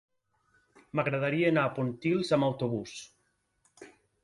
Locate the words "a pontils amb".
1.69-2.49